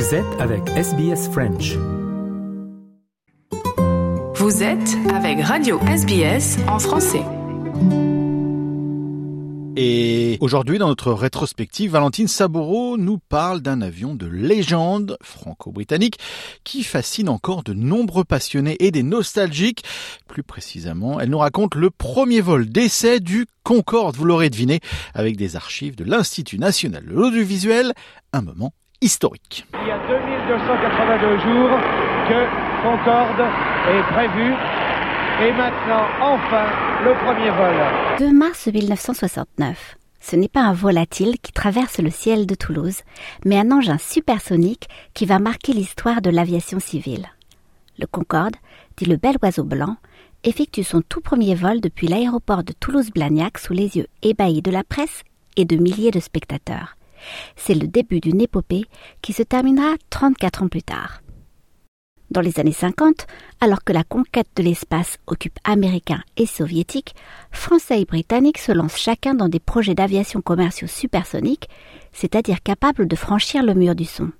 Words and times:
Vous 0.00 0.14
êtes 0.14 0.40
avec 0.40 0.66
SBS 0.70 1.28
French. 1.30 1.76
Vous 4.34 4.62
êtes 4.62 4.96
avec 5.14 5.44
Radio 5.44 5.78
SBS 5.80 6.56
en 6.68 6.78
français. 6.78 7.22
Et 9.76 10.38
aujourd'hui, 10.40 10.78
dans 10.78 10.88
notre 10.88 11.12
rétrospective, 11.12 11.90
Valentine 11.90 12.28
Saboureau 12.28 12.96
nous 12.96 13.18
parle 13.18 13.60
d'un 13.60 13.82
avion 13.82 14.14
de 14.14 14.24
légende 14.24 15.18
franco-britannique 15.22 16.16
qui 16.64 16.82
fascine 16.82 17.28
encore 17.28 17.62
de 17.62 17.74
nombreux 17.74 18.24
passionnés 18.24 18.78
et 18.80 18.92
des 18.92 19.02
nostalgiques. 19.02 19.84
Plus 20.26 20.42
précisément, 20.42 21.20
elle 21.20 21.28
nous 21.28 21.36
raconte 21.36 21.74
le 21.74 21.90
premier 21.90 22.40
vol 22.40 22.70
d'essai 22.70 23.20
du 23.20 23.44
Concorde, 23.64 24.16
vous 24.16 24.24
l'aurez 24.24 24.48
deviné, 24.48 24.80
avec 25.12 25.36
des 25.36 25.56
archives 25.56 25.94
de 25.94 26.04
l'Institut 26.04 26.58
national 26.58 27.04
de 27.04 27.10
l'audiovisuel, 27.10 27.92
un 28.32 28.40
moment 28.40 28.72
historique. 29.00 29.66
Il 29.82 29.88
y 29.88 29.90
a 29.90 29.98
2282 30.06 31.38
jours 31.38 31.78
que 32.28 32.40
Concorde 32.82 33.40
est 33.88 34.02
prévu. 34.12 34.52
Et 35.42 35.52
maintenant, 35.52 36.04
enfin, 36.20 36.66
le 37.02 37.14
premier 37.14 37.50
vol. 37.50 37.74
2 38.18 38.32
mars 38.36 38.66
1969. 38.66 39.96
Ce 40.20 40.36
n'est 40.36 40.48
pas 40.48 40.60
un 40.60 40.74
volatile 40.74 41.38
qui 41.40 41.52
traverse 41.52 41.98
le 41.98 42.10
ciel 42.10 42.46
de 42.46 42.54
Toulouse, 42.54 43.00
mais 43.46 43.58
un 43.58 43.70
engin 43.72 43.96
supersonique 43.96 44.88
qui 45.14 45.24
va 45.24 45.38
marquer 45.38 45.72
l'histoire 45.72 46.20
de 46.20 46.28
l'aviation 46.28 46.78
civile. 46.78 47.26
Le 47.98 48.06
Concorde, 48.06 48.56
dit 48.98 49.06
le 49.06 49.16
bel 49.16 49.36
oiseau 49.42 49.64
blanc, 49.64 49.96
effectue 50.44 50.84
son 50.84 51.00
tout 51.00 51.20
premier 51.20 51.54
vol 51.54 51.80
depuis 51.80 52.06
l'aéroport 52.06 52.64
de 52.64 52.74
Toulouse-Blagnac 52.78 53.58
sous 53.58 53.72
les 53.72 53.96
yeux 53.96 54.08
ébahis 54.22 54.62
de 54.62 54.70
la 54.70 54.84
presse 54.84 55.22
et 55.56 55.64
de 55.64 55.76
milliers 55.76 56.10
de 56.10 56.20
spectateurs. 56.20 56.96
C'est 57.56 57.74
le 57.74 57.86
début 57.86 58.20
d'une 58.20 58.40
épopée 58.40 58.84
qui 59.22 59.32
se 59.32 59.42
terminera 59.42 59.94
34 60.10 60.62
ans 60.62 60.68
plus 60.68 60.82
tard. 60.82 61.22
Dans 62.30 62.40
les 62.40 62.60
années 62.60 62.72
50, 62.72 63.26
alors 63.60 63.82
que 63.82 63.92
la 63.92 64.04
conquête 64.04 64.46
de 64.54 64.62
l'espace 64.62 65.18
occupe 65.26 65.58
Américains 65.64 66.22
et 66.36 66.46
Soviétiques, 66.46 67.14
Français 67.50 68.02
et 68.02 68.04
Britanniques 68.04 68.58
se 68.58 68.70
lancent 68.70 68.98
chacun 68.98 69.34
dans 69.34 69.48
des 69.48 69.58
projets 69.58 69.96
d'aviation 69.96 70.40
commerciaux 70.40 70.86
supersoniques, 70.86 71.68
c'est-à-dire 72.12 72.62
capables 72.62 73.08
de 73.08 73.16
franchir 73.16 73.64
le 73.64 73.74
mur 73.74 73.96
du 73.96 74.04
son. 74.04 74.30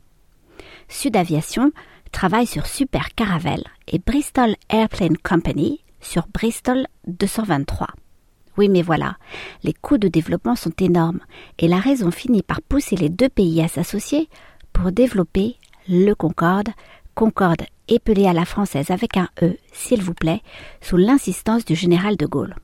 Sud 0.89 1.17
Aviation 1.17 1.73
travaille 2.13 2.47
sur 2.47 2.67
Super 2.67 3.13
Caravelle 3.17 3.65
et 3.89 3.99
Bristol 3.99 4.55
Airplane 4.69 5.17
Company 5.17 5.81
sur 6.01 6.29
Bristol 6.33 6.87
223. 7.09 7.89
Oui, 8.57 8.69
mais 8.69 8.83
voilà, 8.83 9.17
les 9.63 9.73
coûts 9.73 9.99
de 9.99 10.09
développement 10.09 10.57
sont 10.57 10.73
énormes 10.81 11.21
et 11.59 11.69
la 11.69 11.79
raison 11.79 12.11
finit 12.11 12.43
par 12.43 12.63
pousser 12.63 12.97
les 12.97 13.09
deux 13.09 13.29
pays 13.29 13.63
à 13.63 13.69
s'associer 13.69 14.29
pour 14.73 14.93
développer 14.93 15.57
le 15.89 16.15
Concorde, 16.15 16.71
Concorde 17.15 17.63
épelé 17.89 18.27
à 18.27 18.33
la 18.33 18.45
française 18.45 18.91
avec 18.91 19.17
un 19.17 19.29
E, 19.43 19.57
s'il 19.73 20.03
vous 20.03 20.15
plaît, 20.15 20.43
sous 20.81 20.97
l'insistance 20.97 21.65
du 21.65 21.75
général 21.75 22.17
de 22.17 22.27
Gaulle. 22.27 22.55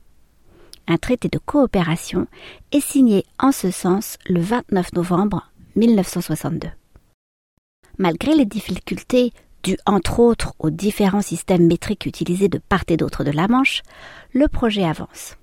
Un 0.88 0.98
traité 0.98 1.28
de 1.28 1.38
coopération 1.38 2.28
est 2.72 2.80
signé 2.80 3.24
en 3.40 3.50
ce 3.50 3.70
sens 3.70 4.18
le 4.28 4.40
29 4.40 4.92
novembre 4.92 5.50
1962. 5.74 6.68
Malgré 7.98 8.34
les 8.34 8.44
difficultés 8.44 9.32
dues 9.62 9.78
entre 9.84 10.20
autres 10.20 10.54
aux 10.58 10.70
différents 10.70 11.22
systèmes 11.22 11.66
métriques 11.66 12.06
utilisés 12.06 12.48
de 12.48 12.58
part 12.58 12.84
et 12.88 12.96
d'autre 12.96 13.24
de 13.24 13.32
la 13.32 13.48
Manche, 13.48 13.82
le 14.32 14.46
projet 14.46 14.84
avance. 14.84 15.36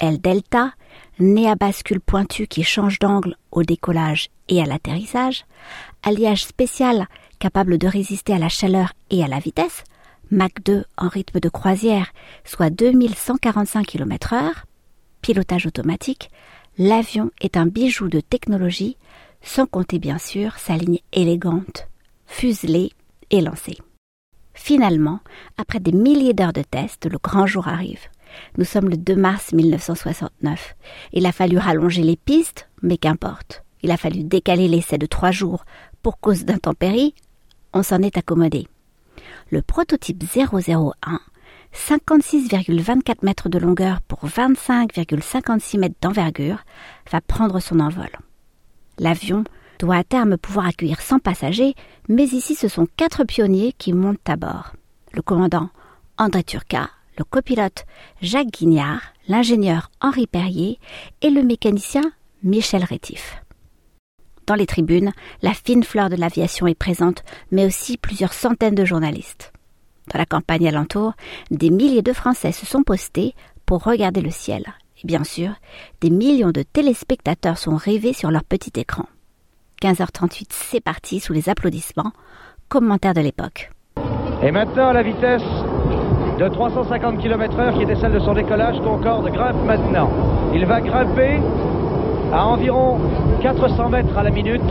L 0.00 0.18
delta, 0.18 0.72
nez 1.18 1.48
à 1.48 1.54
bascule 1.54 2.00
pointu 2.00 2.46
qui 2.46 2.64
change 2.64 2.98
d'angle 2.98 3.36
au 3.52 3.62
décollage 3.62 4.30
et 4.48 4.62
à 4.62 4.64
l'atterrissage, 4.64 5.44
alliage 6.02 6.44
spécial 6.44 7.06
capable 7.38 7.76
de 7.76 7.86
résister 7.86 8.32
à 8.32 8.38
la 8.38 8.48
chaleur 8.48 8.94
et 9.10 9.22
à 9.22 9.28
la 9.28 9.38
vitesse, 9.38 9.84
Mach 10.30 10.52
2 10.64 10.84
en 10.96 11.08
rythme 11.08 11.40
de 11.40 11.48
croisière, 11.48 12.12
soit 12.44 12.70
2145 12.70 13.86
km 13.86 14.32
heure, 14.32 14.66
pilotage 15.20 15.66
automatique, 15.66 16.30
l'avion 16.78 17.30
est 17.40 17.56
un 17.56 17.66
bijou 17.66 18.08
de 18.08 18.20
technologie, 18.20 18.96
sans 19.42 19.66
compter 19.66 19.98
bien 19.98 20.18
sûr 20.18 20.56
sa 20.58 20.76
ligne 20.76 21.00
élégante, 21.12 21.88
fuselée 22.26 22.92
et 23.30 23.40
lancée. 23.40 23.78
Finalement, 24.54 25.20
après 25.58 25.80
des 25.80 25.92
milliers 25.92 26.34
d'heures 26.34 26.52
de 26.52 26.62
tests, 26.62 27.06
le 27.06 27.18
grand 27.18 27.46
jour 27.46 27.68
arrive. 27.68 28.08
Nous 28.56 28.64
sommes 28.64 28.88
le 28.88 28.96
2 28.96 29.16
mars 29.16 29.52
1969. 29.52 30.76
Il 31.12 31.26
a 31.26 31.32
fallu 31.32 31.58
rallonger 31.58 32.02
les 32.02 32.16
pistes, 32.16 32.68
mais 32.82 32.96
qu'importe. 32.96 33.64
Il 33.82 33.90
a 33.90 33.96
fallu 33.96 34.24
décaler 34.24 34.68
l'essai 34.68 34.98
de 34.98 35.06
trois 35.06 35.30
jours 35.30 35.64
pour 36.02 36.20
cause 36.20 36.44
d'intempéries. 36.44 37.14
On 37.72 37.82
s'en 37.82 38.02
est 38.02 38.18
accommodé. 38.18 38.68
Le 39.50 39.62
prototype 39.62 40.22
001, 40.22 41.20
56,24 41.74 43.16
mètres 43.22 43.48
de 43.48 43.58
longueur 43.58 44.00
pour 44.02 44.26
25,56 44.26 45.78
mètres 45.78 45.96
d'envergure, 46.00 46.64
va 47.10 47.20
prendre 47.20 47.60
son 47.60 47.80
envol. 47.80 48.10
L'avion 48.98 49.44
doit 49.78 49.96
à 49.96 50.04
terme 50.04 50.36
pouvoir 50.36 50.66
accueillir 50.66 51.00
100 51.00 51.20
passagers, 51.20 51.74
mais 52.08 52.24
ici 52.24 52.54
ce 52.54 52.68
sont 52.68 52.86
quatre 52.96 53.24
pionniers 53.24 53.72
qui 53.72 53.92
montent 53.92 54.28
à 54.28 54.36
bord. 54.36 54.74
Le 55.12 55.22
commandant 55.22 55.70
André 56.18 56.44
Turca, 56.44 56.90
le 57.20 57.24
copilote 57.24 57.84
Jacques 58.22 58.50
Guignard, 58.50 59.02
l'ingénieur 59.28 59.90
Henri 60.00 60.26
Perrier 60.26 60.78
et 61.20 61.28
le 61.28 61.42
mécanicien 61.42 62.00
Michel 62.42 62.82
Rétif. 62.82 63.42
Dans 64.46 64.54
les 64.54 64.64
tribunes, 64.64 65.12
la 65.42 65.52
fine 65.52 65.84
fleur 65.84 66.08
de 66.08 66.16
l'aviation 66.16 66.66
est 66.66 66.74
présente, 66.74 67.22
mais 67.50 67.66
aussi 67.66 67.98
plusieurs 67.98 68.32
centaines 68.32 68.74
de 68.74 68.86
journalistes. 68.86 69.52
Dans 70.10 70.18
la 70.18 70.24
campagne 70.24 70.66
alentour, 70.66 71.12
des 71.50 71.68
milliers 71.68 72.00
de 72.00 72.14
Français 72.14 72.52
se 72.52 72.64
sont 72.64 72.84
postés 72.84 73.34
pour 73.66 73.84
regarder 73.84 74.22
le 74.22 74.30
ciel. 74.30 74.64
Et 75.04 75.06
bien 75.06 75.22
sûr, 75.22 75.50
des 76.00 76.10
millions 76.10 76.52
de 76.52 76.62
téléspectateurs 76.62 77.58
sont 77.58 77.76
rivés 77.76 78.14
sur 78.14 78.30
leur 78.30 78.44
petit 78.44 78.80
écran. 78.80 79.04
15h38, 79.82 80.46
c'est 80.50 80.80
parti 80.80 81.20
sous 81.20 81.34
les 81.34 81.50
applaudissements. 81.50 82.12
Commentaire 82.70 83.12
de 83.12 83.20
l'époque. 83.20 83.70
Et 84.42 84.52
maintenant, 84.52 84.92
la 84.92 85.02
vitesse 85.02 85.42
de 86.40 86.48
350 86.48 87.18
km/h 87.20 87.76
qui 87.76 87.82
était 87.82 87.96
celle 87.96 88.12
de 88.12 88.18
son 88.18 88.32
décollage, 88.32 88.80
Concorde 88.80 89.30
grimpe 89.30 89.62
maintenant. 89.66 90.10
Il 90.54 90.64
va 90.64 90.80
grimper 90.80 91.38
à 92.32 92.46
environ 92.46 92.98
400 93.42 93.90
mètres 93.90 94.16
à 94.16 94.22
la 94.22 94.30
minute, 94.30 94.62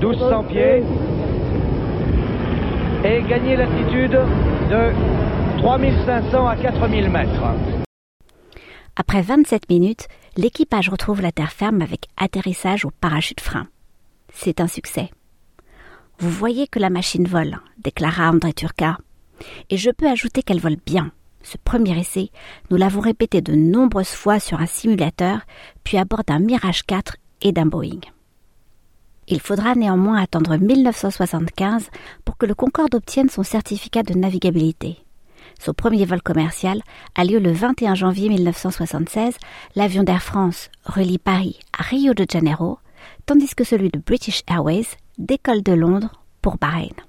1200 0.00 0.44
pieds, 0.44 0.84
et 3.04 3.22
gagner 3.28 3.56
l'altitude 3.56 4.12
de 4.70 5.58
3500 5.58 6.46
à 6.46 6.54
4000 6.54 7.10
mètres. 7.10 7.42
Après 8.94 9.22
27 9.22 9.68
minutes, 9.68 10.06
l'équipage 10.36 10.88
retrouve 10.88 11.20
la 11.20 11.32
terre 11.32 11.50
ferme 11.50 11.82
avec 11.82 12.06
atterrissage 12.16 12.84
au 12.84 12.92
parachute 13.00 13.40
frein. 13.40 13.66
C'est 14.32 14.60
un 14.60 14.68
succès. 14.68 15.10
Vous 16.20 16.30
voyez 16.30 16.68
que 16.68 16.78
la 16.78 16.90
machine 16.90 17.26
vole, 17.26 17.58
déclara 17.82 18.30
André 18.30 18.52
Turca. 18.52 18.98
Et 19.70 19.76
je 19.76 19.90
peux 19.90 20.08
ajouter 20.08 20.42
qu'elle 20.42 20.60
vole 20.60 20.78
bien. 20.84 21.12
Ce 21.42 21.56
premier 21.58 21.98
essai, 21.98 22.30
nous 22.70 22.76
l'avons 22.76 23.00
répété 23.00 23.40
de 23.40 23.54
nombreuses 23.54 24.08
fois 24.08 24.40
sur 24.40 24.60
un 24.60 24.66
simulateur, 24.66 25.40
puis 25.84 25.96
à 25.96 26.04
bord 26.04 26.24
d'un 26.26 26.40
Mirage 26.40 26.82
4 26.84 27.16
et 27.42 27.52
d'un 27.52 27.66
Boeing. 27.66 28.00
Il 29.28 29.40
faudra 29.40 29.74
néanmoins 29.74 30.20
attendre 30.20 30.56
1975 30.56 31.88
pour 32.24 32.36
que 32.36 32.46
le 32.46 32.54
Concorde 32.54 32.94
obtienne 32.94 33.28
son 33.28 33.42
certificat 33.42 34.02
de 34.02 34.14
navigabilité. 34.14 34.98
Son 35.58 35.72
premier 35.72 36.04
vol 36.04 36.22
commercial 36.22 36.82
a 37.14 37.24
lieu 37.24 37.38
le 37.38 37.52
21 37.52 37.94
janvier 37.94 38.28
1976. 38.28 39.34
L'avion 39.74 40.02
d'Air 40.02 40.22
France 40.22 40.70
relie 40.84 41.18
Paris 41.18 41.58
à 41.76 41.82
Rio 41.82 42.14
de 42.14 42.26
Janeiro, 42.30 42.78
tandis 43.24 43.54
que 43.54 43.64
celui 43.64 43.90
de 43.90 43.98
British 43.98 44.42
Airways 44.48 44.86
décolle 45.18 45.62
de 45.62 45.72
Londres 45.72 46.22
pour 46.42 46.56
Bahreïn. 46.56 47.05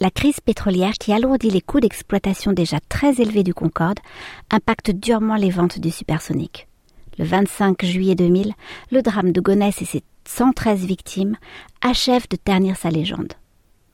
La 0.00 0.10
crise 0.10 0.40
pétrolière 0.40 0.94
qui 0.94 1.12
alourdit 1.12 1.50
les 1.50 1.60
coûts 1.60 1.78
d'exploitation 1.78 2.52
déjà 2.52 2.78
très 2.88 3.20
élevés 3.20 3.44
du 3.44 3.54
Concorde 3.54 4.00
impacte 4.50 4.90
durement 4.90 5.36
les 5.36 5.50
ventes 5.50 5.78
du 5.78 5.92
supersonique. 5.92 6.66
Le 7.16 7.24
25 7.24 7.84
juillet 7.84 8.16
2000, 8.16 8.54
le 8.90 9.02
drame 9.02 9.30
de 9.30 9.40
Gonesse 9.40 9.82
et 9.82 9.84
ses 9.84 10.02
113 10.26 10.84
victimes 10.84 11.36
achève 11.80 12.26
de 12.28 12.36
ternir 12.36 12.76
sa 12.76 12.90
légende. 12.90 13.34